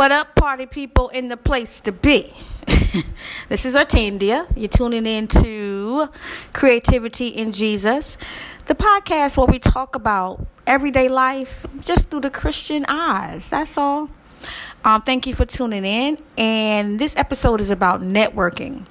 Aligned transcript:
What 0.00 0.12
up, 0.12 0.34
party 0.34 0.64
people 0.64 1.10
in 1.10 1.28
the 1.28 1.36
place 1.36 1.78
to 1.80 1.92
be? 1.92 2.32
this 3.50 3.66
is 3.66 3.74
Ortandia. 3.74 4.46
You're 4.56 4.68
tuning 4.68 5.04
in 5.04 5.26
to 5.26 6.08
Creativity 6.54 7.26
in 7.28 7.52
Jesus, 7.52 8.16
the 8.64 8.74
podcast 8.74 9.36
where 9.36 9.46
we 9.46 9.58
talk 9.58 9.96
about 9.96 10.46
everyday 10.66 11.08
life 11.08 11.66
just 11.84 12.08
through 12.08 12.20
the 12.20 12.30
Christian 12.30 12.86
eyes. 12.88 13.46
That's 13.50 13.76
all. 13.76 14.08
Um, 14.86 15.02
thank 15.02 15.26
you 15.26 15.34
for 15.34 15.44
tuning 15.44 15.84
in. 15.84 16.16
And 16.38 16.98
this 16.98 17.14
episode 17.14 17.60
is 17.60 17.68
about 17.68 18.00
networking. 18.00 18.86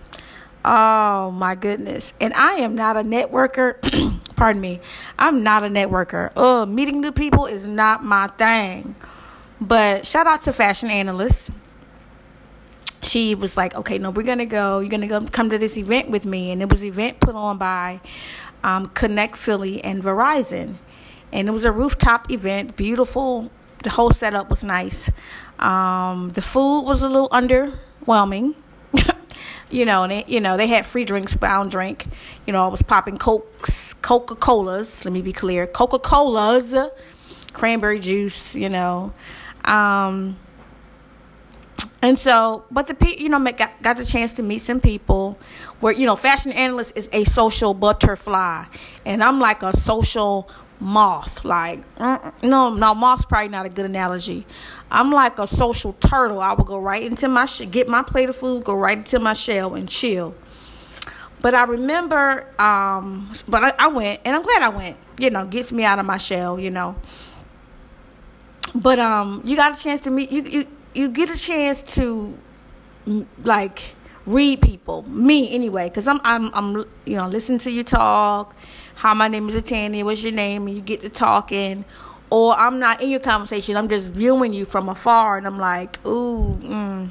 Oh 0.64 1.32
my 1.32 1.56
goodness. 1.56 2.14
And 2.22 2.36
I 2.36 2.58
am 2.58 2.76
not 2.76 2.98
a 2.98 3.02
networker. 3.02 3.82
Pardon 4.36 4.62
me. 4.62 4.80
I'm 5.18 5.42
not 5.42 5.64
a 5.64 5.70
networker. 5.70 6.32
Oh, 6.38 6.68
meeting 6.68 7.02
new 7.02 7.12
people 7.12 7.48
is 7.48 7.66
not 7.66 8.04
my 8.04 8.28
thing. 8.28 8.94
But 9.62 10.08
shout 10.08 10.28
out 10.28 10.42
to 10.44 10.54
Fashion 10.54 10.90
Analyst. 10.90 11.50
She 13.02 13.36
was 13.36 13.58
like, 13.58 13.76
okay, 13.76 13.98
no, 13.98 14.12
we're 14.12 14.24
going 14.24 14.40
to 14.40 14.46
go. 14.46 14.80
You're 14.80 14.90
going 14.90 15.02
to 15.02 15.08
go 15.08 15.22
come 15.26 15.50
to 15.50 15.58
this 15.58 15.78
event 15.78 16.10
with 16.10 16.26
me. 16.26 16.52
And 16.52 16.62
it 16.62 16.70
was 16.70 16.82
an 16.82 16.88
event 16.88 17.20
put 17.20 17.36
on 17.36 17.58
by 17.58 18.02
um, 18.64 18.88
Connect 18.88 19.38
Philly 19.38 19.84
and 19.84 20.04
Verizon. 20.04 20.76
And 21.32 21.48
it 21.48 21.52
was 21.52 21.66
a 21.66 21.72
rooftop 21.72 22.32
event, 22.32 22.76
beautiful. 22.76 23.52
The 23.84 23.90
whole 23.90 24.12
setup 24.12 24.50
was 24.50 24.64
nice. 24.64 25.10
Um, 25.60 26.30
the 26.34 26.42
food 26.42 26.82
was 26.82 27.02
a 27.02 27.10
little 27.10 27.30
underwhelming. 27.30 28.56
you 29.72 29.86
know, 29.86 30.04
and 30.04 30.12
it, 30.12 30.30
you 30.30 30.40
know 30.40 30.58
they 30.58 30.68
had 30.68 30.86
free 30.86 31.06
drinks, 31.06 31.36
bound 31.36 31.72
drink. 31.72 32.08
You 32.48 32.54
know, 32.54 32.66
I 32.66 32.68
was 32.68 32.82
popping 32.82 33.18
cokes, 33.18 33.94
Coca 33.96 34.36
Colas. 34.36 35.06
Let 35.06 35.14
me 35.14 35.22
be 35.22 35.34
clear, 35.34 35.68
Coca 35.68 36.00
Colas, 36.00 36.74
cranberry 37.54 38.00
juice. 38.00 38.56
You 38.56 38.70
know, 38.70 39.14
um, 39.66 40.38
and 42.02 42.18
so, 42.18 42.64
but 42.72 42.88
the 42.88 42.94
pe- 42.94 43.18
you 43.18 43.30
know 43.30 43.40
got 43.52 43.82
got 43.82 43.98
the 43.98 44.06
chance 44.06 44.34
to 44.34 44.44
meet 44.44 44.60
some 44.60 44.80
people. 44.80 45.38
Where 45.80 45.94
you 45.94 46.06
know, 46.06 46.16
fashion 46.16 46.52
analyst 46.52 46.94
is 46.96 47.10
a 47.12 47.24
social 47.26 47.74
butterfly, 47.74 48.66
and 49.06 49.24
I'm 49.24 49.40
like 49.40 49.64
a 49.64 49.76
social 49.76 50.50
moth. 50.80 51.44
Like, 51.44 51.82
no, 52.00 52.74
no, 52.74 52.96
moth's 52.96 53.26
probably 53.26 53.50
not 53.50 53.66
a 53.66 53.70
good 53.70 53.86
analogy. 53.86 54.46
I'm 54.90 55.12
like 55.12 55.40
a 55.40 55.48
social 55.48 55.94
turtle. 55.94 56.40
I 56.40 56.54
would 56.54 56.66
go 56.66 56.80
right 56.80 57.04
into 57.04 57.28
my 57.28 57.46
sh- 57.46 57.68
get 57.70 57.90
my 57.90 58.04
plate 58.04 58.30
of 58.30 58.36
food, 58.36 58.64
go 58.64 58.76
right 58.76 58.98
into 58.98 59.20
my 59.20 59.34
shell, 59.34 59.76
and 59.76 59.88
chill. 59.90 60.36
But 61.42 61.54
I 61.54 61.64
remember, 61.64 62.46
um, 62.62 63.32
but 63.48 63.64
I, 63.64 63.74
I 63.78 63.88
went, 63.88 64.22
and 64.24 64.36
I'm 64.36 64.42
glad 64.42 64.62
I 64.62 64.70
went. 64.70 64.98
You 65.18 65.30
know, 65.32 65.46
gets 65.46 65.72
me 65.74 65.84
out 65.84 66.00
of 66.00 66.06
my 66.06 66.18
shell. 66.18 66.60
You 66.60 66.72
know. 66.72 66.96
But 68.76 69.00
um, 69.00 69.42
you 69.46 69.56
got 69.56 69.78
a 69.78 69.82
chance 69.82 70.02
to 70.02 70.12
meet 70.12 70.32
you. 70.32 70.44
You 70.44 70.68
you 70.94 71.08
get 71.10 71.30
a 71.30 71.38
chance 71.38 71.82
to 71.96 72.38
like 73.44 73.96
read 74.26 74.62
people 74.62 75.02
me 75.04 75.54
anyway 75.56 75.90
because 75.90 76.08
I'm, 76.08 76.20
I'm 76.24 76.52
i'm 76.54 76.86
you 77.06 77.16
know 77.16 77.28
listen 77.28 77.58
to 77.60 77.72
you 77.72 77.84
talk. 77.84 78.56
Hi 78.96 79.14
my 79.14 79.28
name 79.28 79.50
is 79.50 79.62
Tanya 79.64 80.06
what's 80.06 80.22
your 80.24 80.32
name? 80.32 80.68
And 80.68 80.76
you 80.76 80.82
get 80.82 81.02
to 81.02 81.10
talking. 81.10 81.86
Or 82.32 82.54
i'm 82.54 82.78
not 82.78 83.02
in 83.02 83.10
your 83.10 83.20
conversation 83.20 83.76
i'm 83.76 83.90
just 83.90 84.08
viewing 84.08 84.54
you 84.54 84.66
from 84.66 84.88
afar 84.88 85.38
and 85.38 85.48
i'm 85.48 85.58
like 85.58 86.06
ooh 86.06 86.60
mm, 86.62 87.10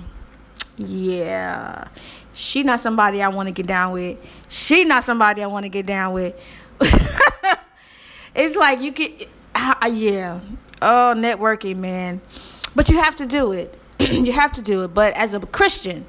yeah. 0.77 1.89
She 2.34 2.62
not 2.62 2.78
somebody 2.78 3.20
i 3.20 3.28
want 3.28 3.48
to 3.48 3.53
get 3.53 3.67
down 3.67 3.93
with. 3.93 4.19
She 4.48 4.84
not 4.84 5.03
somebody 5.03 5.43
i 5.43 5.47
want 5.47 5.65
to 5.65 5.69
get 5.70 5.87
down 5.87 6.12
with. 6.12 6.34
It's 8.34 8.55
like 8.55 8.81
you 8.81 8.93
get 8.93 9.28
yeah 9.91 10.39
oh 10.83 11.15
networking 11.17 11.77
man 11.77 12.21
but 12.75 12.89
you 12.89 12.99
have 12.99 13.16
to 13.16 13.27
do 13.27 13.53
it 13.53 13.78
you 13.99 14.33
have 14.33 14.53
to 14.53 14.62
do 14.62 14.84
it 14.84 14.89
but 14.94 15.12
as 15.16 15.34
a 15.34 15.41
christian 15.41 16.06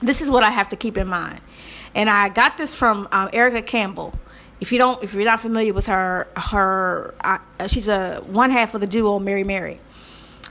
this 0.00 0.20
is 0.20 0.30
what 0.30 0.42
I 0.42 0.50
have 0.50 0.68
to 0.68 0.76
keep 0.76 0.96
in 0.96 1.08
mind. 1.08 1.40
And 1.94 2.08
I 2.08 2.28
got 2.28 2.56
this 2.56 2.74
from 2.74 3.08
um, 3.12 3.30
Erica 3.32 3.62
Campbell. 3.62 4.14
If 4.60 4.72
you 4.72 4.78
don't, 4.78 5.02
if 5.02 5.14
you're 5.14 5.24
not 5.24 5.40
familiar 5.40 5.72
with 5.72 5.86
her, 5.86 6.28
her 6.36 7.14
uh, 7.22 7.38
she's 7.68 7.88
a 7.88 8.16
one 8.26 8.50
half 8.50 8.74
of 8.74 8.80
the 8.80 8.86
duo 8.86 9.18
Mary 9.18 9.44
Mary. 9.44 9.80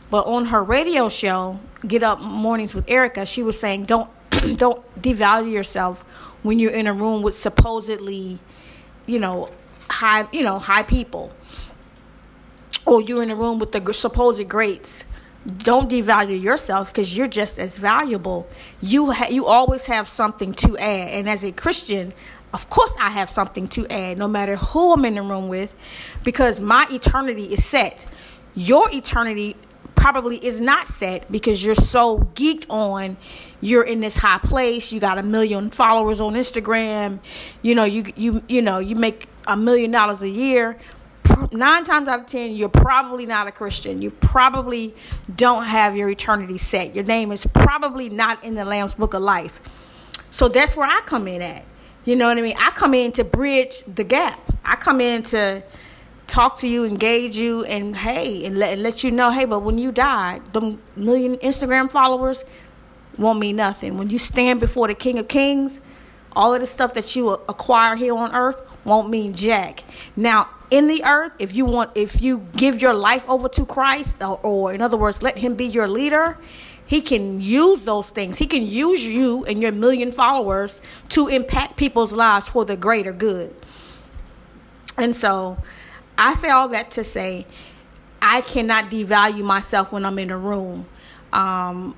But 0.10 0.26
on 0.26 0.46
her 0.46 0.64
radio 0.64 1.10
show, 1.10 1.60
Get 1.86 2.04
Up 2.04 2.22
Mornings 2.22 2.74
with 2.74 2.90
Erica, 2.90 3.26
she 3.26 3.44
was 3.44 3.60
saying, 3.60 3.84
"Don't 3.84 4.10
don't 4.56 4.82
devalue 5.02 5.52
yourself 5.52 6.04
when 6.44 6.60
you're 6.60 6.72
in 6.72 6.88
a 6.88 6.94
room 6.94 7.22
with 7.22 7.36
supposedly, 7.36 8.40
you 9.06 9.20
know, 9.20 9.50
high 9.90 10.26
you 10.32 10.44
know 10.44 10.58
high 10.60 10.84
people, 10.84 11.34
or 12.88 13.02
you're 13.02 13.22
in 13.22 13.30
a 13.30 13.36
room 13.36 13.60
with 13.60 13.72
the 13.72 13.94
supposed 13.94 14.48
greats." 14.50 15.06
don't 15.56 15.90
devalue 15.90 16.42
yourself 16.42 16.92
because 16.92 17.16
you're 17.16 17.28
just 17.28 17.58
as 17.58 17.78
valuable. 17.78 18.48
You 18.82 19.12
ha- 19.12 19.30
you 19.30 19.46
always 19.46 19.86
have 19.86 20.10
something 20.10 20.54
to 20.56 20.78
add, 20.78 21.10
and 21.10 21.30
as 21.30 21.44
a 21.44 21.52
Christian, 21.52 22.14
of 22.54 22.70
course, 22.70 22.94
I 23.00 23.10
have 23.12 23.30
something 23.30 23.68
to 23.70 23.88
add, 23.88 24.18
no 24.18 24.28
matter 24.28 24.56
who 24.58 24.94
I'm 24.94 25.06
in 25.06 25.16
the 25.16 25.22
room 25.22 25.48
with, 25.48 25.76
because 26.24 26.60
my 26.60 26.86
eternity 26.90 27.46
is 27.46 27.66
set. 27.66 28.12
Your 28.56 28.90
eternity 28.92 29.56
probably 29.96 30.38
is 30.38 30.60
not 30.60 30.88
set 30.88 31.30
because 31.32 31.64
you're 31.64 31.76
so 31.76 32.20
geeked 32.36 32.66
on 32.70 33.18
you're 33.62 33.84
in 33.84 34.00
this 34.00 34.16
high 34.16 34.38
place 34.38 34.94
you 34.94 35.00
got 35.00 35.18
a 35.18 35.24
million 35.24 35.72
followers 35.72 36.22
on 36.22 36.36
instagram 36.36 37.20
you 37.64 37.74
know 37.74 37.84
you 37.84 38.06
you 38.16 38.44
you 38.48 38.62
know 38.62 38.78
you 38.78 38.96
make 38.96 39.28
a 39.48 39.58
million 39.58 39.90
dollars 39.90 40.22
a 40.22 40.30
year 40.30 40.78
nine 41.52 41.84
times 41.84 42.08
out 42.08 42.20
of 42.22 42.26
ten, 42.26 42.56
you're 42.56 42.70
probably 42.70 43.26
not 43.26 43.48
a 43.48 43.52
Christian. 43.52 44.02
You 44.02 44.12
probably 44.12 44.96
don't 45.36 45.66
have 45.66 45.96
your 45.96 46.10
eternity 46.10 46.58
set. 46.58 46.96
Your 46.96 47.06
name 47.06 47.32
is 47.32 47.46
probably 47.46 48.10
not 48.10 48.44
in 48.44 48.56
the 48.56 48.66
Lamb's 48.66 48.96
Book 48.96 49.14
of 49.14 49.22
Life. 49.22 49.60
So 50.30 50.48
that's 50.48 50.76
where 50.76 50.88
I 50.88 51.02
come 51.06 51.28
in 51.28 51.42
at. 51.42 51.64
You 52.06 52.16
know 52.16 52.28
what 52.28 52.38
I 52.38 52.42
mean? 52.42 52.56
I 52.60 52.72
come 52.72 52.94
in 52.94 53.12
to 53.14 53.24
bridge 53.24 53.84
the 53.84 54.04
gap. 54.04 54.40
I 54.64 54.76
come 54.76 55.02
in 55.02 55.24
to 55.24 55.64
talk 56.28 56.58
to 56.60 56.68
you, 56.68 56.86
engage 56.86 57.38
you, 57.38 57.64
and 57.66 57.96
hey, 57.96 58.46
and 58.46 58.58
let, 58.58 58.74
and 58.74 58.84
let 58.84 59.04
you 59.04 59.12
know, 59.12 59.32
hey, 59.32 59.46
but 59.46 59.60
when 59.60 59.78
you 59.78 59.92
die, 59.92 60.42
the 60.54 60.78
million 60.96 61.36
Instagram 61.38 61.92
followers 61.92 62.44
won't 63.18 63.40
mean 63.40 63.56
nothing. 63.56 63.98
When 63.98 64.10
you 64.10 64.18
stand 64.18 64.60
before 64.60 64.88
the 64.88 64.94
King 64.94 65.20
of 65.20 65.28
Kings, 65.28 65.80
all 66.34 66.54
of 66.54 66.60
the 66.60 66.68
stuff 66.68 66.94
that 66.94 67.16
you 67.16 67.30
acquire 67.30 67.96
here 67.96 68.16
on 68.16 68.36
earth 68.36 68.62
won't 68.88 69.10
mean 69.10 69.34
jack. 69.34 69.84
Now, 70.16 70.50
in 70.72 70.88
the 70.88 71.04
earth 71.06 71.36
if 71.40 71.54
you 71.54 71.66
want 71.66 71.92
if 71.96 72.22
you 72.22 72.46
give 72.54 72.82
your 72.82 72.94
life 72.94 73.28
over 73.30 73.48
to 73.48 73.66
christ 73.66 74.14
or, 74.20 74.38
or, 74.44 74.74
in 74.74 74.82
other 74.82 74.98
words 74.98 75.24
let 75.24 75.38
him 75.38 75.56
be 75.56 75.66
your 75.66 75.88
leader 75.88 76.38
he 76.88 77.02
can 77.02 77.42
use 77.42 77.84
those 77.84 78.10
things. 78.12 78.38
He 78.38 78.46
can 78.48 78.66
use 78.66 79.06
you 79.06 79.44
and 79.44 79.62
your 79.62 79.74
million 79.74 80.14
followers 80.14 80.82
to 81.10 81.28
impact 81.28 81.76
people's 81.76 82.14
lives 82.14 82.48
for 82.48 82.64
the 82.64 82.78
greater 82.78 83.12
good. 83.12 83.54
And 84.98 85.16
so 85.16 85.58
i 86.18 86.34
say 86.34 86.50
all 86.50 86.70
that 86.70 86.90
to 86.90 87.04
say 87.04 87.46
i 88.22 88.42
cannot 88.42 88.86
devalue 88.86 89.44
myself 89.44 89.92
when 89.92 90.06
i'm 90.06 90.18
in 90.18 90.32
a 90.32 90.38
room. 90.38 90.88
Um, 91.34 91.96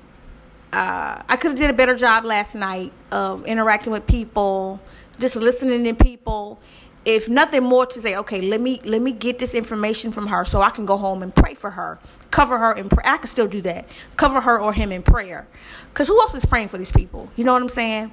uh, 0.72 1.22
i 1.28 1.36
could 1.36 1.52
have 1.52 1.58
did 1.58 1.70
a 1.70 1.72
better 1.72 1.96
job 1.96 2.24
last 2.24 2.54
night 2.54 2.92
of 3.10 3.46
interacting 3.46 3.92
with 3.92 4.06
people 4.06 4.80
just 5.20 5.36
listening 5.36 5.84
to 5.84 5.94
people 5.94 6.60
if 7.04 7.28
nothing 7.28 7.62
more 7.62 7.86
to 7.86 8.00
say 8.00 8.16
okay 8.16 8.40
let 8.42 8.60
me 8.60 8.80
let 8.84 9.00
me 9.00 9.12
get 9.12 9.38
this 9.38 9.54
information 9.54 10.12
from 10.12 10.26
her 10.26 10.44
so 10.44 10.60
i 10.60 10.70
can 10.70 10.84
go 10.84 10.96
home 10.98 11.22
and 11.22 11.34
pray 11.34 11.54
for 11.54 11.70
her 11.70 11.98
cover 12.30 12.58
her 12.58 12.72
in 12.72 12.88
prayer 12.88 13.14
i 13.14 13.16
can 13.16 13.26
still 13.26 13.46
do 13.48 13.60
that 13.60 13.88
cover 14.16 14.40
her 14.40 14.60
or 14.60 14.72
him 14.72 14.92
in 14.92 15.02
prayer. 15.02 15.46
Because 15.92 16.08
who 16.08 16.20
else 16.20 16.34
is 16.34 16.44
praying 16.44 16.68
for 16.68 16.78
these 16.78 16.92
people? 16.92 17.30
You 17.36 17.44
know 17.44 17.52
what 17.52 17.62
i'm 17.62 17.68
saying? 17.68 18.12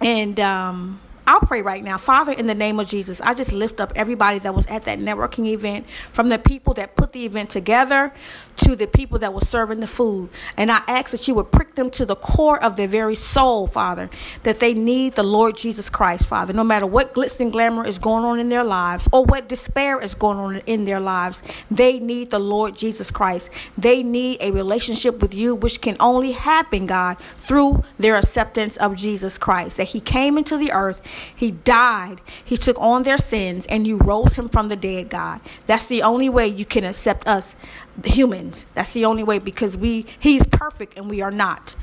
And 0.00 0.38
um 0.40 1.00
I'll 1.26 1.40
pray 1.40 1.62
right 1.62 1.82
now. 1.82 1.98
Father, 1.98 2.32
in 2.32 2.46
the 2.46 2.54
name 2.54 2.78
of 2.78 2.88
Jesus, 2.88 3.20
I 3.20 3.34
just 3.34 3.52
lift 3.52 3.80
up 3.80 3.92
everybody 3.96 4.38
that 4.40 4.54
was 4.54 4.66
at 4.66 4.82
that 4.82 4.98
networking 4.98 5.46
event, 5.46 5.88
from 6.12 6.28
the 6.28 6.38
people 6.38 6.74
that 6.74 6.94
put 6.94 7.12
the 7.12 7.24
event 7.24 7.50
together 7.50 8.12
to 8.56 8.76
the 8.76 8.86
people 8.86 9.18
that 9.18 9.34
were 9.34 9.40
serving 9.40 9.80
the 9.80 9.86
food. 9.86 10.30
And 10.56 10.70
I 10.70 10.82
ask 10.88 11.10
that 11.10 11.26
you 11.26 11.34
would 11.34 11.50
prick 11.50 11.74
them 11.74 11.90
to 11.90 12.06
the 12.06 12.16
core 12.16 12.62
of 12.62 12.76
their 12.76 12.88
very 12.88 13.14
soul, 13.14 13.66
Father, 13.66 14.08
that 14.44 14.60
they 14.60 14.72
need 14.72 15.14
the 15.14 15.22
Lord 15.22 15.56
Jesus 15.56 15.90
Christ, 15.90 16.26
Father. 16.26 16.52
No 16.52 16.64
matter 16.64 16.86
what 16.86 17.12
glitz 17.12 17.40
and 17.40 17.52
glamour 17.52 17.84
is 17.86 17.98
going 17.98 18.24
on 18.24 18.38
in 18.38 18.48
their 18.48 18.64
lives 18.64 19.08
or 19.12 19.24
what 19.24 19.48
despair 19.48 20.00
is 20.00 20.14
going 20.14 20.38
on 20.38 20.56
in 20.66 20.84
their 20.84 21.00
lives, 21.00 21.42
they 21.70 21.98
need 21.98 22.30
the 22.30 22.38
Lord 22.38 22.76
Jesus 22.76 23.10
Christ. 23.10 23.50
They 23.76 24.02
need 24.02 24.38
a 24.40 24.52
relationship 24.52 25.20
with 25.20 25.34
you, 25.34 25.54
which 25.54 25.80
can 25.80 25.96
only 26.00 26.32
happen, 26.32 26.86
God, 26.86 27.18
through 27.18 27.82
their 27.98 28.16
acceptance 28.16 28.76
of 28.76 28.94
Jesus 28.94 29.38
Christ. 29.38 29.76
That 29.76 29.88
He 29.88 30.00
came 30.00 30.38
into 30.38 30.56
the 30.56 30.72
earth 30.72 31.02
he 31.34 31.50
died. 31.50 32.20
He 32.44 32.56
took 32.56 32.80
on 32.80 33.02
their 33.02 33.18
sins 33.18 33.66
and 33.66 33.86
you 33.86 33.98
rose 33.98 34.36
him 34.36 34.48
from 34.48 34.68
the 34.68 34.76
dead, 34.76 35.08
God. 35.08 35.40
That's 35.66 35.86
the 35.86 36.02
only 36.02 36.28
way 36.28 36.46
you 36.46 36.64
can 36.64 36.84
accept 36.84 37.26
us 37.26 37.56
humans. 38.04 38.66
That's 38.74 38.92
the 38.92 39.04
only 39.04 39.22
way 39.22 39.38
because 39.38 39.76
we 39.76 40.06
he's 40.18 40.46
perfect 40.46 40.98
and 40.98 41.08
we 41.08 41.20
are 41.22 41.30
not. 41.30 41.74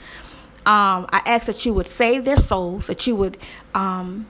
Um, 0.66 1.08
I 1.12 1.22
ask 1.26 1.48
that 1.48 1.66
you 1.66 1.74
would 1.74 1.88
save 1.88 2.24
their 2.24 2.38
souls, 2.38 2.88
that 2.88 3.06
you 3.06 3.16
would 3.18 3.38
um, 3.76 4.28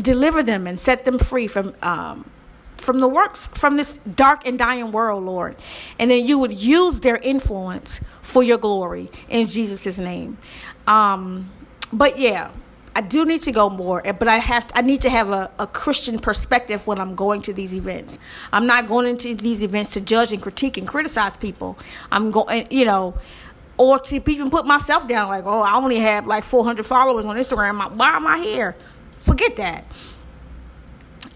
deliver 0.00 0.42
them 0.42 0.66
and 0.66 0.80
set 0.80 1.04
them 1.04 1.18
free 1.18 1.46
from 1.46 1.74
um, 1.82 2.30
from 2.80 3.00
the 3.00 3.08
works 3.08 3.46
from 3.48 3.76
this 3.76 3.98
dark 3.98 4.46
and 4.46 4.58
dying 4.58 4.90
world, 4.92 5.24
Lord. 5.24 5.56
And 5.98 6.10
then 6.10 6.26
you 6.26 6.38
would 6.38 6.52
use 6.52 7.00
their 7.00 7.16
influence 7.16 8.00
for 8.22 8.42
your 8.42 8.58
glory 8.58 9.10
in 9.28 9.46
Jesus' 9.46 9.98
name. 9.98 10.38
Um, 10.86 11.50
but 11.92 12.18
yeah, 12.18 12.50
I 12.94 13.02
do 13.02 13.24
need 13.24 13.42
to 13.42 13.52
go 13.52 13.70
more, 13.70 14.04
eh, 14.04 14.12
but 14.12 14.26
I 14.26 14.38
have 14.38 14.66
to, 14.68 14.78
I 14.78 14.82
need 14.82 15.00
to 15.02 15.10
have 15.10 15.30
a, 15.30 15.50
a 15.58 15.66
Christian 15.66 16.18
perspective 16.18 16.86
when 16.86 16.98
I'm 16.98 17.14
going 17.14 17.40
to 17.42 17.52
these 17.52 17.72
events. 17.72 18.18
I'm 18.52 18.66
not 18.66 18.88
going 18.88 19.06
into 19.06 19.34
these 19.34 19.62
events 19.62 19.92
to 19.92 20.00
judge 20.00 20.32
and 20.32 20.42
critique 20.42 20.76
and 20.76 20.88
criticize 20.88 21.36
people. 21.36 21.78
I'm 22.10 22.30
going, 22.30 22.62
eh, 22.62 22.66
you 22.70 22.84
know, 22.84 23.14
or 23.76 23.98
to 23.98 24.30
even 24.30 24.50
put 24.50 24.66
myself 24.66 25.08
down 25.08 25.28
like, 25.28 25.44
oh, 25.46 25.62
I 25.62 25.74
only 25.76 25.98
have 26.00 26.26
like 26.26 26.44
400 26.44 26.84
followers 26.84 27.24
on 27.24 27.36
Instagram. 27.36 27.94
Why 27.96 28.16
am 28.16 28.26
I 28.26 28.38
here? 28.38 28.76
Forget 29.18 29.56
that. 29.56 29.84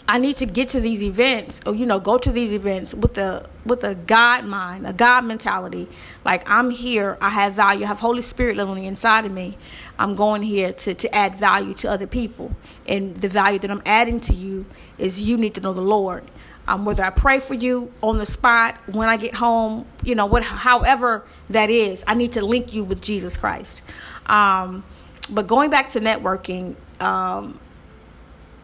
I 0.07 0.19
need 0.19 0.37
to 0.37 0.47
get 0.47 0.69
to 0.71 0.81
these 0.81 1.03
events 1.03 1.61
or 1.65 1.75
you 1.75 1.87
know 1.87 1.99
go 1.99 2.19
to 2.19 2.31
these 2.31 2.53
events 2.53 2.93
with 2.93 3.17
a 3.17 3.49
with 3.65 3.83
a 3.85 3.95
God 3.95 4.45
mind, 4.45 4.87
a 4.87 4.93
God 4.93 5.25
mentality. 5.25 5.89
Like 6.25 6.49
I'm 6.51 6.69
here, 6.69 7.17
I 7.23 7.31
have 7.31 7.55
value, 7.55 7.85
I 7.85 7.89
have 7.89 8.01
Holy 8.01 8.21
Spirit 8.21 8.57
living 8.57 8.85
inside 8.85 9.25
of 9.25 9.33
me. 9.33 9.57
I'm 9.99 10.15
going 10.15 10.43
here 10.43 10.73
to 10.73 10.95
to 10.95 11.15
add 11.15 11.37
value 11.37 11.73
to 11.75 11.91
other 11.91 12.07
people, 12.07 12.55
and 12.87 13.17
the 13.17 13.29
value 13.29 13.59
that 13.61 13.71
I'm 13.71 13.83
adding 13.87 14.21
to 14.21 14.35
you 14.35 14.67
is 14.99 15.27
you 15.27 15.39
need 15.39 15.55
to 15.55 15.63
know 15.63 15.73
the 15.73 15.81
Lord. 15.81 16.25
Um, 16.69 16.85
whether 16.85 17.05
I 17.05 17.11
pray 17.11 17.41
for 17.41 17.55
you 17.55 17.93
on 18.03 18.17
the 18.19 18.27
spot 18.27 18.77
when 18.91 19.09
I 19.09 19.19
get 19.19 19.35
home, 19.35 19.87
you 20.03 20.15
know 20.15 20.27
what, 20.27 20.43
however 20.43 21.25
that 21.51 21.69
is, 21.71 22.05
I 22.07 22.15
need 22.15 22.33
to 22.33 22.45
link 22.45 22.73
you 22.73 22.85
with 22.85 23.03
Jesus 23.03 23.37
Christ. 23.37 23.83
Um, 24.27 24.83
but 25.31 25.47
going 25.47 25.71
back 25.71 25.91
to 25.91 26.01
networking. 26.01 26.77
Um, 27.01 27.59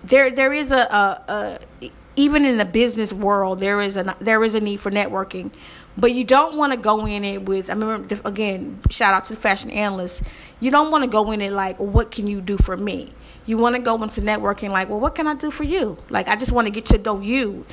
there 0.05 0.31
there 0.31 0.53
is 0.53 0.73
a, 0.73 0.79
a, 0.79 1.59
a 1.83 1.91
even 2.17 2.45
in 2.45 2.59
the 2.59 2.65
business 2.65 3.13
world 3.13 3.61
there 3.61 3.81
is 3.81 3.97
a 3.97 4.17
there 4.21 4.43
is 4.45 4.55
a 4.55 4.61
need 4.61 4.81
for 4.81 4.91
networking. 4.91 5.51
But 5.97 6.13
you 6.13 6.25
don't 6.25 6.57
want 6.57 6.73
to 6.73 6.79
go 6.79 7.05
in 7.07 7.25
it 7.25 7.45
with 7.45 7.69
i 7.69 7.75
remember 7.75 8.21
again 8.25 8.81
shout 8.91 9.13
out 9.13 9.25
to 9.25 9.35
the 9.35 9.41
fashion 9.41 9.71
analyst. 9.71 10.23
You 10.61 10.71
don't 10.71 10.91
want 10.91 11.05
to 11.05 11.11
go 11.11 11.31
in 11.33 11.41
it 11.41 11.53
like 11.53 11.79
what 11.79 12.11
can 12.11 12.27
you 12.27 12.41
do 12.41 12.57
for 12.57 12.77
me? 12.77 13.13
You 13.47 13.59
want 13.59 13.77
to 13.77 13.83
go 13.83 14.01
into 14.03 14.21
networking 14.21 14.71
like 14.71 14.89
well 14.89 15.01
what 15.01 15.15
can 15.15 15.27
i 15.27 15.35
do 15.35 15.51
for 15.51 15.65
you? 15.65 15.99
Like 16.09 16.29
i 16.29 16.37
just 16.37 16.53
want 16.53 16.67
to 16.67 16.73
get 16.73 16.87
to 16.87 16.99
know 16.99 17.21
you. 17.21 17.67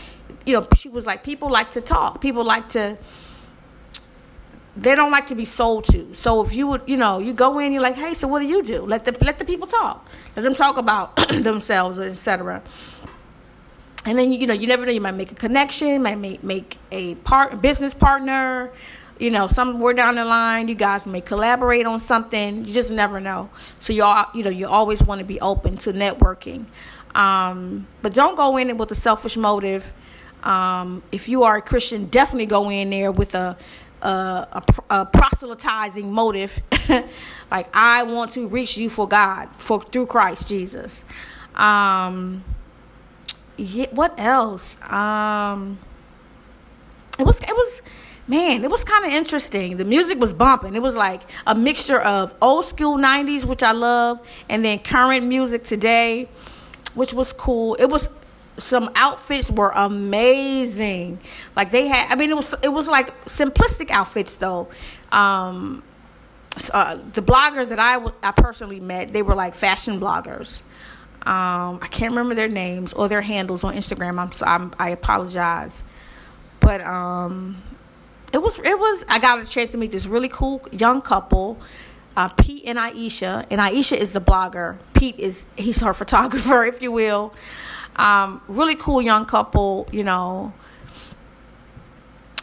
You 0.45 0.53
know 0.53 0.67
she 0.75 0.89
was 0.89 1.05
like 1.05 1.23
people 1.23 1.49
like 1.49 1.71
to 1.71 1.81
talk. 1.81 2.21
People 2.21 2.43
like 2.43 2.69
to 2.69 2.97
they 4.77 4.95
don't 4.95 5.11
like 5.11 5.27
to 5.27 5.35
be 5.35 5.45
sold 5.45 5.85
to. 5.85 6.13
So 6.13 6.41
if 6.43 6.53
you 6.53 6.67
would, 6.67 6.83
you 6.85 6.97
know, 6.97 7.19
you 7.19 7.33
go 7.33 7.59
in, 7.59 7.71
you're 7.73 7.81
like, 7.81 7.95
hey, 7.95 8.13
so 8.13 8.27
what 8.27 8.39
do 8.39 8.45
you 8.45 8.61
do? 8.63 8.85
Let 8.85 9.05
the 9.05 9.15
let 9.21 9.39
the 9.39 9.45
people 9.45 9.67
talk. 9.67 10.07
Let 10.35 10.43
them 10.43 10.53
talk 10.53 10.77
about 10.77 11.15
themselves, 11.29 11.99
etc. 11.99 12.61
And 14.05 14.17
then 14.17 14.31
you 14.31 14.45
know, 14.47 14.53
you 14.53 14.67
never 14.67 14.85
know. 14.85 14.91
You 14.91 15.01
might 15.01 15.15
make 15.15 15.31
a 15.31 15.35
connection, 15.35 16.03
might 16.03 16.19
make 16.19 16.43
make 16.43 16.77
a 16.91 17.15
part 17.15 17.61
business 17.61 17.93
partner. 17.93 18.71
You 19.19 19.31
know, 19.31 19.47
somewhere 19.47 19.93
down 19.93 20.13
the 20.15 20.25
line, 20.25 20.67
you 20.67 20.75
guys 20.75 21.07
may 21.07 21.21
collaborate 21.21 21.87
on 21.87 21.99
something. 21.99 22.65
You 22.65 22.71
just 22.71 22.91
never 22.91 23.19
know. 23.19 23.49
So 23.79 23.91
you 23.91 24.03
all, 24.03 24.25
you 24.35 24.43
know, 24.43 24.51
you 24.51 24.67
always 24.67 25.03
want 25.03 25.19
to 25.19 25.25
be 25.25 25.41
open 25.41 25.77
to 25.77 25.91
networking, 25.91 26.67
um, 27.15 27.87
but 28.03 28.13
don't 28.13 28.35
go 28.35 28.57
in 28.57 28.69
it 28.69 28.77
with 28.77 28.91
a 28.91 28.95
selfish 28.95 29.35
motive. 29.35 29.91
Um, 30.43 31.01
if 31.11 31.27
you 31.27 31.43
are 31.43 31.57
a 31.57 31.61
Christian, 31.61 32.05
definitely 32.05 32.45
go 32.45 32.69
in 32.69 32.91
there 32.91 33.11
with 33.11 33.33
a 33.33 33.57
a, 34.01 34.63
a, 34.89 35.05
proselytizing 35.05 36.11
motive. 36.11 36.61
Like 37.49 37.69
i 37.73 38.03
want 38.03 38.31
to 38.31 38.47
reach 38.49 38.77
you 38.77 38.89
for 38.89 39.07
god 39.07 39.47
for 39.57 39.81
through 39.81 40.07
christ 40.07 40.49
jesus. 40.49 41.05
Um 41.55 42.43
yeah, 43.55 43.87
what 43.91 44.19
else? 44.19 44.75
Um 44.83 45.79
it 47.17 47.25
was 47.25 47.39
it 47.39 47.55
was 47.55 47.81
man 48.27 48.65
it 48.65 48.69
was 48.69 48.83
kind 48.83 49.05
of 49.05 49.11
interesting. 49.11 49.77
The 49.77 49.85
music 49.85 50.19
was 50.19 50.33
bumping. 50.33 50.75
It 50.75 50.81
was 50.81 50.97
like 50.97 51.21
a 51.45 51.55
mixture 51.55 51.99
of 51.99 52.33
old 52.41 52.65
school 52.65 52.97
90s 52.97 53.45
which 53.45 53.63
i 53.63 53.71
love 53.71 54.19
and 54.49 54.65
then 54.65 54.79
current 54.79 55.25
music 55.25 55.63
today 55.63 56.27
which 56.95 57.13
was 57.13 57.31
cool. 57.31 57.75
It 57.75 57.85
was 57.85 58.09
some 58.57 58.89
outfits 58.95 59.51
were 59.51 59.69
amazing. 59.69 61.19
Like 61.55 61.71
they 61.71 61.87
had, 61.87 62.11
I 62.11 62.15
mean, 62.15 62.31
it 62.31 62.35
was 62.35 62.55
it 62.61 62.69
was 62.69 62.87
like 62.87 63.25
simplistic 63.25 63.89
outfits 63.91 64.35
though. 64.35 64.69
Um, 65.11 65.83
uh, 66.73 66.95
the 67.13 67.21
bloggers 67.21 67.69
that 67.69 67.79
I, 67.79 68.03
I 68.23 68.31
personally 68.31 68.79
met, 68.79 69.13
they 69.13 69.21
were 69.21 69.35
like 69.35 69.55
fashion 69.55 69.99
bloggers. 69.99 70.61
Um, 71.25 71.79
I 71.81 71.87
can't 71.91 72.11
remember 72.11 72.35
their 72.35 72.47
names 72.47 72.93
or 72.93 73.09
their 73.09 73.21
handles 73.21 73.63
on 73.63 73.73
Instagram. 73.75 74.17
I'm, 74.19 74.31
I'm 74.47 74.73
I 74.79 74.89
apologize, 74.89 75.83
but 76.59 76.81
um, 76.81 77.61
it 78.33 78.37
was 78.39 78.57
it 78.59 78.79
was. 78.79 79.05
I 79.09 79.19
got 79.19 79.39
a 79.39 79.45
chance 79.45 79.71
to 79.71 79.77
meet 79.77 79.91
this 79.91 80.05
really 80.07 80.29
cool 80.29 80.65
young 80.71 81.01
couple. 81.01 81.59
Uh, 82.15 82.29
Pete 82.29 82.63
and 82.65 82.79
Aisha, 82.79 83.45
and 83.51 83.59
Aisha 83.59 83.95
is 83.95 84.11
the 84.11 84.21
blogger. 84.21 84.77
Pete 84.93 85.19
is 85.19 85.45
he's 85.55 85.81
her 85.81 85.93
photographer, 86.03 86.63
if 86.63 86.81
you 86.81 86.91
will. 86.91 87.33
Um, 87.97 88.41
really 88.47 88.75
cool 88.75 89.01
young 89.01 89.25
couple, 89.25 89.87
you 89.91 90.03
know, 90.03 90.53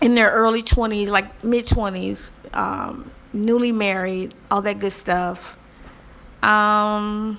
in 0.01 0.15
their 0.15 0.31
early 0.31 0.63
20s, 0.63 1.09
like 1.09 1.45
mid 1.45 1.67
20s, 1.67 2.31
um, 2.53 3.11
newly 3.33 3.73
married, 3.73 4.35
all 4.51 4.63
that 4.63 4.79
good 4.79 4.93
stuff. 4.93 5.57
Um, 6.43 7.39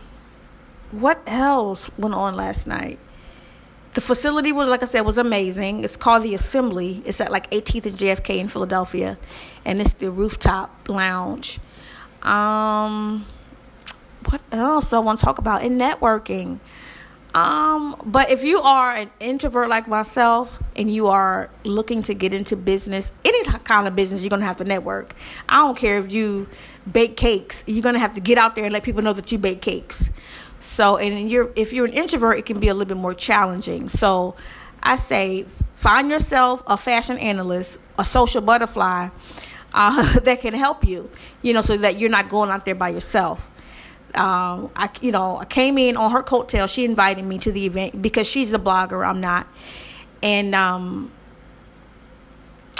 what 0.92 1.22
else 1.28 1.90
went 1.98 2.16
on 2.16 2.36
last 2.36 2.68
night? 2.68 3.00
The 3.94 4.02
facility 4.02 4.52
was, 4.52 4.68
like 4.68 4.84
I 4.84 4.88
said, 4.88 5.02
was 5.02 5.18
amazing. 5.18 5.84
It's 5.84 5.96
called 5.96 6.24
the 6.24 6.34
Assembly. 6.34 7.02
It's 7.06 7.22
at 7.22 7.32
like 7.32 7.50
18th 7.52 7.86
and 7.86 7.96
JFK 7.96 8.38
in 8.38 8.48
Philadelphia, 8.48 9.18
and 9.64 9.80
it's 9.80 9.94
the 9.94 10.12
rooftop 10.12 10.90
lounge. 10.90 11.60
Um, 12.22 13.26
what 14.30 14.42
else 14.52 14.92
I 14.92 15.00
want 15.00 15.20
to 15.20 15.26
talk 15.26 15.38
about 15.38 15.64
in 15.64 15.78
networking? 15.78 16.60
Um, 17.34 17.98
but 18.06 18.30
if 18.30 18.44
you 18.44 18.62
are 18.62 18.92
an 18.92 19.12
introvert 19.20 19.68
like 19.68 19.90
myself 19.90 20.58
and 20.76 20.90
you 20.90 21.08
are 21.08 21.50
looking 21.66 22.02
to 22.04 22.14
get 22.14 22.34
into 22.34 22.56
business, 22.56 23.12
any 23.26 23.44
kind 23.44 23.88
of 23.88 23.96
business, 23.96 24.24
you're 24.24 24.30
gonna 24.30 24.46
have 24.46 24.58
to 24.58 24.64
network. 24.64 25.14
I 25.50 25.58
don't 25.58 25.78
care 25.78 25.98
if 25.98 26.12
you 26.12 26.48
bake 26.90 27.18
cakes, 27.18 27.64
you're 27.68 27.84
gonna 27.84 28.00
have 28.00 28.14
to 28.14 28.22
get 28.22 28.38
out 28.38 28.56
there 28.56 28.64
and 28.64 28.72
let 28.72 28.84
people 28.84 29.02
know 29.02 29.12
that 29.12 29.32
you 29.34 29.38
bake 29.38 29.62
cakes. 29.62 30.10
So, 30.62 30.98
and 30.98 31.30
you're 31.30 31.52
if 31.58 31.74
you're 31.74 31.86
an 31.86 31.94
introvert, 31.94 32.38
it 32.38 32.46
can 32.46 32.60
be 32.60 32.70
a 32.70 32.74
little 32.74 32.88
bit 32.88 32.98
more 32.98 33.14
challenging. 33.14 33.90
So, 33.90 34.36
I 34.82 34.96
say 34.96 35.44
find 35.74 36.10
yourself 36.10 36.64
a 36.68 36.78
fashion 36.78 37.18
analyst, 37.18 37.80
a 38.00 38.06
social 38.06 38.42
butterfly 38.42 39.10
uh, 39.74 40.20
that 40.22 40.40
can 40.40 40.54
help 40.54 40.88
you. 40.88 41.12
You 41.42 41.52
know, 41.52 41.62
so 41.62 41.76
that 41.76 42.00
you're 42.00 42.10
not 42.10 42.30
going 42.30 42.50
out 42.50 42.64
there 42.64 42.76
by 42.76 42.90
yourself 42.90 43.52
um, 44.18 44.72
I, 44.76 44.90
you 45.02 45.12
know, 45.12 45.38
I 45.38 45.46
came 45.46 45.78
in 45.78 45.98
on 45.98 46.12
her 46.12 46.24
coattail. 46.24 46.74
She 46.74 46.86
invited 46.86 47.26
me 47.26 47.38
to 47.40 47.52
the 47.52 47.66
event 47.66 48.02
because 48.02 48.28
she's 48.28 48.54
a 48.54 48.60
blogger. 48.60 49.08
I'm 49.08 49.22
not. 49.22 49.48
And, 50.24 50.56
um, 50.56 51.12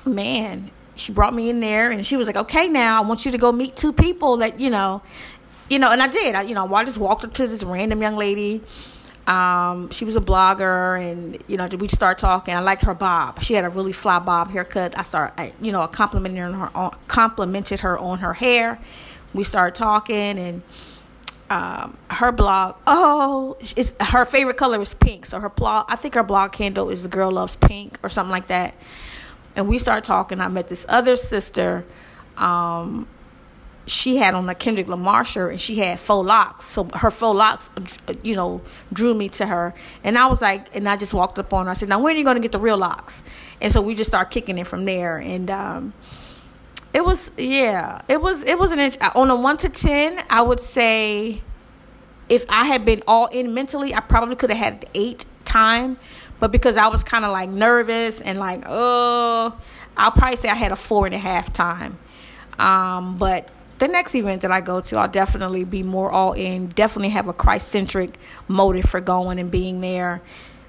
man, 0.06 0.72
she 0.96 1.12
brought 1.12 1.34
me 1.34 1.50
in 1.50 1.60
there 1.60 1.92
and 1.92 2.06
she 2.06 2.18
was 2.18 2.28
like, 2.28 2.38
okay, 2.38 2.68
now 2.68 3.02
I 3.02 3.06
want 3.06 3.26
you 3.26 3.32
to 3.32 3.38
go 3.38 3.52
meet 3.52 3.76
two 3.76 3.94
people 3.94 4.38
that, 4.38 4.60
you 4.60 4.70
know, 4.70 5.02
you 5.70 5.80
know, 5.80 5.92
and 5.92 6.02
I 6.02 6.08
did. 6.08 6.36
I, 6.36 6.44
you 6.44 6.56
know, 6.56 6.74
I 6.74 6.84
just 6.84 6.98
walked 6.98 7.24
up 7.26 7.34
to 7.36 7.48
this 7.48 7.64
random 7.64 8.02
young 8.02 8.16
lady. 8.16 8.62
Um, 9.28 9.90
she 9.90 10.06
was 10.06 10.16
a 10.16 10.22
blogger, 10.22 11.02
and 11.02 11.44
you 11.48 11.58
know, 11.58 11.68
we 11.80 11.88
started 11.88 12.22
talking. 12.22 12.54
I 12.54 12.60
liked 12.60 12.84
her 12.84 12.94
bob. 12.94 13.42
She 13.42 13.56
had 13.56 13.66
a 13.66 13.70
really 13.70 13.92
fly 13.92 14.20
bob 14.20 14.52
haircut. 14.52 14.98
I 14.98 15.02
started, 15.02 15.40
I, 15.40 15.54
you 15.60 15.72
know, 15.72 15.86
complimenting 15.88 16.54
her 16.54 16.70
on, 16.78 16.96
complimented 17.08 17.80
her 17.80 17.98
on 17.98 18.20
her 18.20 18.34
hair. 18.34 18.80
We 19.34 19.44
started 19.44 19.76
talking, 19.76 20.38
and 20.38 20.62
um, 21.50 21.98
her 22.10 22.32
blog. 22.32 22.76
Oh, 22.88 23.58
it's 23.60 23.94
her 24.00 24.26
favorite 24.26 24.58
color 24.58 24.82
is 24.82 24.94
pink. 24.94 25.26
So 25.26 25.40
her 25.40 25.50
blog, 25.50 25.86
I 25.90 25.96
think 25.96 26.16
her 26.16 26.24
blog 26.24 26.56
handle 26.56 26.90
is 26.90 27.04
"The 27.04 27.10
Girl 27.10 27.32
Loves 27.32 27.56
Pink" 27.56 28.00
or 28.04 28.10
something 28.10 28.32
like 28.32 28.48
that. 28.48 28.74
And 29.56 29.68
we 29.68 29.78
started 29.80 30.04
talking. 30.04 30.42
I 30.42 30.48
met 30.48 30.68
this 30.68 30.86
other 30.90 31.16
sister. 31.16 31.86
Um, 32.38 33.08
she 33.88 34.18
had 34.18 34.34
on 34.34 34.50
a 34.50 34.56
Kendrick 34.56 34.88
Lamar 34.88 35.24
shirt 35.24 35.52
and 35.52 35.62
she 35.62 35.76
had 35.76 36.00
faux 36.00 36.28
locks. 36.28 36.66
So 36.66 36.90
her 36.96 37.12
faux 37.12 37.38
locks, 37.38 37.70
you 38.24 38.36
know, 38.36 38.62
drew 38.92 39.14
me 39.14 39.30
to 39.30 39.46
her. 39.46 39.74
And 40.04 40.18
I 40.18 40.26
was 40.26 40.42
like, 40.42 40.76
and 40.76 40.90
I 40.90 40.98
just 40.98 41.14
walked 41.14 41.38
up 41.38 41.54
on 41.54 41.66
her. 41.66 41.72
I 41.72 41.76
said, 41.76 41.90
"Now 41.90 42.00
when 42.00 42.16
are 42.16 42.18
you 42.18 42.24
going 42.24 42.38
to 42.38 42.42
get 42.42 42.52
the 42.52 42.60
real 42.60 42.78
locks?" 42.78 43.22
And 43.62 43.72
so 43.72 43.82
we 43.82 43.96
just 43.96 44.10
started 44.10 44.32
kicking 44.32 44.58
it 44.58 44.68
from 44.68 44.86
there. 44.86 45.18
And 45.18 45.50
um, 45.52 45.94
it 46.96 47.04
was 47.04 47.30
yeah 47.38 48.02
it 48.08 48.22
was 48.22 48.42
it 48.44 48.58
was 48.58 48.72
an 48.72 48.80
on 49.16 49.30
a 49.30 49.36
1 49.36 49.58
to 49.58 49.70
10 49.70 50.24
i 50.30 50.42
would 50.42 50.62
say 50.62 51.42
if 52.30 52.46
i 52.50 52.64
had 52.64 52.86
been 52.86 53.04
all 53.06 53.26
in 53.28 53.54
mentally 53.54 53.94
i 53.94 54.00
probably 54.00 54.38
could 54.38 54.50
have 54.50 54.58
had 54.58 54.86
8 54.96 55.26
time 55.44 55.98
but 56.40 56.54
because 56.54 56.78
i 56.78 56.88
was 56.88 57.04
kind 57.04 57.26
of 57.26 57.32
like 57.32 57.50
nervous 57.50 58.22
and 58.22 58.40
like 58.40 58.64
oh 58.68 59.54
i'll 59.98 60.12
probably 60.12 60.38
say 60.38 60.48
i 60.48 60.56
had 60.56 60.72
a 60.72 60.78
four 60.78 61.06
and 61.06 61.14
a 61.14 61.20
half 61.20 61.52
time 61.52 62.00
um, 62.58 63.18
but 63.18 63.50
the 63.80 63.90
next 63.90 64.16
event 64.16 64.42
that 64.44 64.52
i 64.54 64.62
go 64.62 64.80
to 64.80 64.96
i'll 64.96 65.10
definitely 65.10 65.66
be 65.66 65.84
more 65.84 66.10
all 66.10 66.32
in 66.32 66.68
definitely 66.68 67.10
have 67.10 67.28
a 67.28 67.34
christ-centric 67.34 68.18
motive 68.48 68.86
for 68.86 69.02
going 69.02 69.38
and 69.38 69.52
being 69.52 69.82
there 69.82 70.22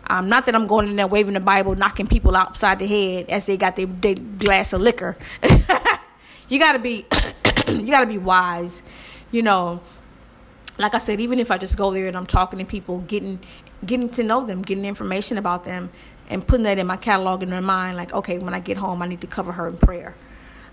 Um, 0.09 0.29
not 0.29 0.47
that 0.47 0.55
I'm 0.55 0.69
going 0.69 0.89
in 0.89 0.95
there 0.97 1.09
waving 1.09 1.35
the 1.35 1.41
Bible, 1.41 1.75
knocking 1.75 2.07
people 2.07 2.37
outside 2.37 2.79
the 2.79 2.87
head 2.87 3.29
as 3.29 3.47
they 3.47 3.57
got 3.57 3.75
their, 3.75 3.87
their 3.87 4.15
glass 4.15 4.73
of 4.73 4.81
liquor. 4.81 5.17
you 6.49 6.59
gotta 6.59 6.79
be, 6.79 7.07
you 7.69 7.87
gotta 7.87 8.07
be 8.07 8.19
wise. 8.19 8.83
You 9.31 9.43
know, 9.43 9.81
like 10.79 10.95
I 10.95 10.99
said, 10.99 11.21
even 11.21 11.39
if 11.39 11.51
I 11.51 11.59
just 11.59 11.77
go 11.77 11.93
there 11.93 12.07
and 12.07 12.17
I'm 12.17 12.27
talking 12.27 12.59
to 12.59 12.65
people, 12.65 12.99
getting 13.01 13.41
getting 13.85 14.09
to 14.11 14.23
know 14.23 14.45
them, 14.47 14.63
getting 14.63 14.85
information 14.85 15.39
about 15.39 15.65
them, 15.65 15.91
and 16.29 16.47
putting 16.47 16.65
that 16.65 16.79
in 16.79 16.87
my 16.87 16.97
catalog 16.97 17.43
in 17.43 17.51
their 17.51 17.61
mind, 17.61 17.97
like, 17.97 18.13
okay, 18.13 18.39
when 18.39 18.55
I 18.55 18.61
get 18.61 18.77
home, 18.77 19.03
I 19.03 19.07
need 19.07 19.21
to 19.21 19.27
cover 19.27 19.53
her 19.53 19.69
in 19.69 19.77
prayer, 19.77 20.15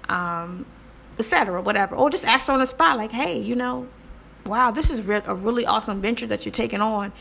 um, 0.10 0.66
etc. 1.20 1.62
Whatever, 1.62 1.96
or 1.96 2.10
just 2.10 2.26
ask 2.26 2.48
her 2.48 2.54
on 2.54 2.60
the 2.60 2.66
spot, 2.66 2.98
like, 2.98 3.12
hey, 3.12 3.40
you 3.40 3.56
know, 3.56 3.88
wow, 4.46 4.72
this 4.72 4.90
is 4.90 5.08
a 5.08 5.36
really 5.36 5.66
awesome 5.66 6.02
venture 6.02 6.28
that 6.28 6.46
you're 6.46 6.54
taking 6.54 6.82
on. 6.82 7.12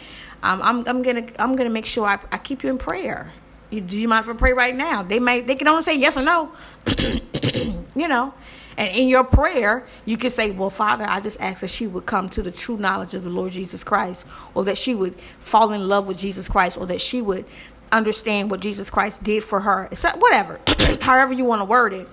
Um, 0.43 0.61
I'm 0.63 0.89
I'm 0.89 1.03
gonna 1.03 1.27
I'm 1.39 1.57
gonna 1.57 1.71
make 1.71 1.87
sure 1.87 2.07
I, 2.07 2.19
I 2.31 2.39
keep 2.39 2.63
you 2.63 2.71
in 2.71 2.79
prayer. 2.79 3.33
You, 3.73 3.81
do 3.81 3.97
you 3.97 4.07
mind 4.07 4.27
if 4.27 4.31
I 4.31 4.39
pray 4.39 4.53
right 4.53 4.77
now? 4.77 5.03
They 5.03 5.19
may 5.19 5.41
they 5.41 5.55
can 5.55 5.67
only 5.67 5.83
say 5.83 5.97
yes 5.97 6.17
or 6.19 6.23
no, 6.23 6.53
you 7.97 8.07
know. 8.07 8.35
And 8.77 8.95
in 8.95 9.09
your 9.09 9.25
prayer, 9.25 9.87
you 10.05 10.17
can 10.17 10.31
say, 10.31 10.51
Well, 10.51 10.71
Father, 10.71 11.05
I 11.09 11.21
just 11.21 11.41
ask 11.41 11.61
that 11.61 11.71
she 11.71 11.87
would 11.87 12.05
come 12.05 12.29
to 12.31 12.43
the 12.43 12.51
true 12.51 12.77
knowledge 12.77 13.15
of 13.15 13.25
the 13.25 13.31
Lord 13.31 13.53
Jesus 13.53 13.83
Christ, 13.83 14.27
or 14.55 14.65
that 14.65 14.77
she 14.77 14.95
would 14.95 15.19
fall 15.41 15.73
in 15.73 15.89
love 15.89 16.07
with 16.07 16.19
Jesus 16.19 16.49
Christ, 16.49 16.77
or 16.77 16.87
that 16.87 17.01
she 17.01 17.23
would 17.23 17.47
understand 17.91 18.51
what 18.51 18.61
Jesus 18.61 18.91
Christ 18.91 19.23
did 19.23 19.43
for 19.43 19.61
her. 19.61 19.89
It's 19.91 20.05
whatever, 20.05 20.61
however 21.01 21.33
you 21.33 21.45
want 21.45 21.61
to 21.61 21.65
word 21.65 21.95
it. 21.95 22.09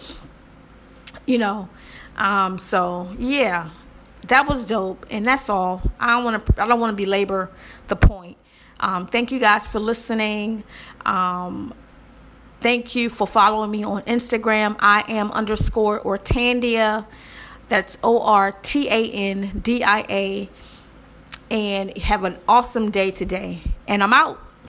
You 1.26 1.40
know. 1.40 1.70
Um, 2.16 2.58
so 2.58 3.14
yeah, 3.18 3.70
that 4.28 4.48
was 4.48 4.64
dope, 4.64 5.06
and 5.10 5.26
that's 5.28 5.50
all. 5.50 5.82
I 6.00 6.16
don't 6.16 6.24
want 6.24 6.46
to. 6.46 6.64
I 6.64 6.68
don't 6.68 6.80
want 6.80 6.98
to 6.98 7.04
belabor 7.04 7.52
the 7.88 7.96
point. 7.98 8.38
Um, 8.80 9.08
thank 9.08 9.32
you 9.32 9.40
guys 9.40 9.68
for 9.68 9.80
listening. 9.80 10.64
Um, 11.06 11.74
thank 12.62 12.96
you 12.96 13.10
for 13.10 13.28
following 13.28 13.72
me 13.72 13.84
on 13.84 14.02
Instagram. 14.04 14.76
I 14.80 15.04
am 15.08 15.32
underscore 15.32 16.00
Ortandia. 16.02 17.06
That's 17.68 17.98
O 18.04 18.22
R 18.22 18.52
T 18.62 18.90
A 18.90 19.12
N 19.12 19.60
D 19.62 19.84
I 19.84 20.06
A. 20.10 20.50
And 21.52 21.98
have 21.98 22.24
an 22.24 22.38
awesome 22.48 22.92
day 22.92 23.12
today. 23.12 23.62
And 23.88 24.04
I'm 24.04 24.14
out. 24.14 24.40